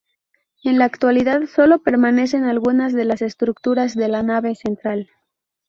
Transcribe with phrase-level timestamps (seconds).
[0.63, 5.11] En la actualidad sólo permanecen algunas de las estructuras de la nave central.